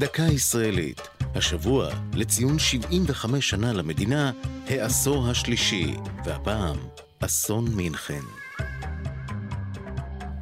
[0.00, 1.00] דקה ישראלית,
[1.34, 4.32] השבוע לציון 75 שנה למדינה,
[4.66, 6.76] העשור השלישי, והפעם
[7.18, 8.20] אסון מינכן.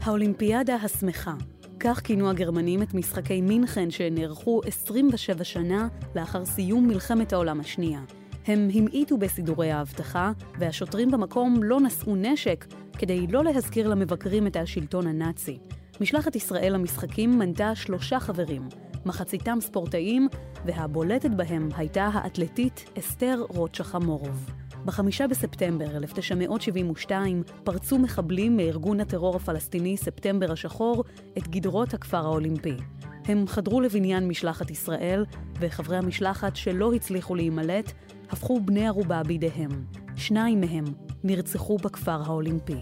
[0.03, 1.35] האולימפיאדה השמחה.
[1.81, 8.01] כך כינו הגרמנים את משחקי מינכן שנערכו 27 שנה לאחר סיום מלחמת העולם השנייה.
[8.47, 12.67] הם המעיטו בסידורי האבטחה, והשוטרים במקום לא נשאו נשק
[12.99, 15.59] כדי לא להזכיר למבקרים את השלטון הנאצי.
[16.01, 18.69] משלחת ישראל למשחקים מנתה שלושה חברים,
[19.09, 20.29] מחציתם ספורטאים,
[20.65, 24.51] והבולטת בהם הייתה האתלטית אסתר רוטשה חמורוב.
[24.85, 31.05] בחמישה בספטמבר 1972 פרצו מחבלים מארגון הטרור הפלסטיני ספטמבר השחור
[31.39, 32.77] את גדרות הכפר האולימפי.
[33.25, 35.25] הם חדרו לבניין משלחת ישראל,
[35.61, 37.93] וחברי המשלחת שלא הצליחו להימלט,
[38.31, 39.71] הפכו בני ערובה בידיהם.
[40.17, 40.85] שניים מהם
[41.25, 42.81] נרצחו בכפר האולימפי.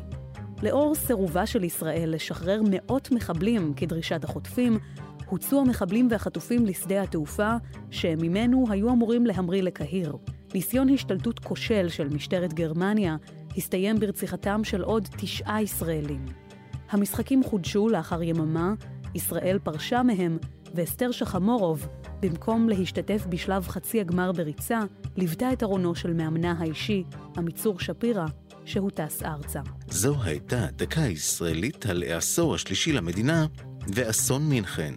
[0.63, 4.79] לאור סירובה של ישראל לשחרר מאות מחבלים כדרישת החוטפים,
[5.29, 7.55] הוצאו המחבלים והחטופים לשדה התעופה,
[7.91, 10.17] שממנו היו אמורים להמריא לקהיר.
[10.55, 13.17] ניסיון השתלטות כושל של משטרת גרמניה
[13.57, 16.25] הסתיים ברציחתם של עוד תשעה ישראלים.
[16.91, 18.75] המשחקים חודשו לאחר יממה,
[19.15, 20.39] ישראל פרשה מהם,
[20.75, 21.89] ואסתר שחמורוב,
[22.21, 24.81] במקום להשתתף בשלב חצי הגמר בריצה,
[25.17, 27.05] ליוותה את ארונו של מאמנה האישי,
[27.37, 28.27] עמיצור שפירא,
[28.65, 29.61] שהוטס ארצה.
[29.89, 33.47] זו הייתה דקה ישראלית על העשור השלישי למדינה
[33.95, 34.95] ואסון מינכן.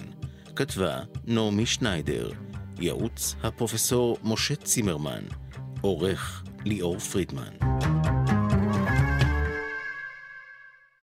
[0.59, 2.29] כתבה נעמי שניידר,
[2.79, 5.23] ייעוץ הפרופסור משה צימרמן,
[5.81, 7.98] עורך ליאור פרידמן.